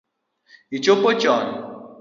Ichopo 0.77 1.09
choon? 1.21 1.47